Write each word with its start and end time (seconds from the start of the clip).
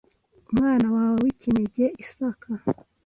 umwana 0.51 0.87
wawe 0.95 1.17
w’ikinege 1.23 1.83
Isaka 2.03 2.49